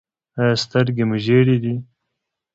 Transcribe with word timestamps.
ایا 0.39 0.55
سترګې 0.63 1.03
مو 1.09 1.17
ژیړې 1.25 1.57
دي؟ 1.63 1.75